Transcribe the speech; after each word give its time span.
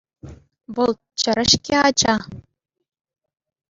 Вӑл 0.77 0.91
чӗрӗ-ҫке, 1.25 1.75
ача. 1.93 2.15